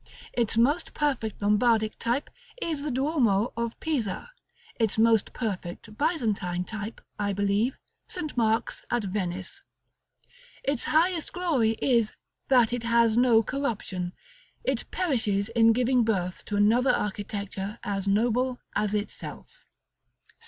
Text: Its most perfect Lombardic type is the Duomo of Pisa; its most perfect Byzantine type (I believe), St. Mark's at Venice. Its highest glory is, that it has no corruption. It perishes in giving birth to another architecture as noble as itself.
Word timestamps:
Its 0.33 0.57
most 0.57 0.95
perfect 0.95 1.43
Lombardic 1.43 1.99
type 1.99 2.31
is 2.59 2.81
the 2.81 2.89
Duomo 2.89 3.53
of 3.55 3.79
Pisa; 3.79 4.31
its 4.79 4.97
most 4.97 5.31
perfect 5.31 5.95
Byzantine 5.95 6.63
type 6.63 7.01
(I 7.19 7.33
believe), 7.33 7.77
St. 8.07 8.35
Mark's 8.35 8.83
at 8.89 9.03
Venice. 9.03 9.61
Its 10.63 10.85
highest 10.85 11.33
glory 11.33 11.75
is, 11.79 12.15
that 12.47 12.73
it 12.73 12.81
has 12.81 13.15
no 13.15 13.43
corruption. 13.43 14.13
It 14.63 14.89
perishes 14.89 15.49
in 15.49 15.71
giving 15.71 16.03
birth 16.03 16.45
to 16.45 16.55
another 16.55 16.89
architecture 16.93 17.77
as 17.83 18.07
noble 18.07 18.59
as 18.75 18.95
itself. 18.95 19.67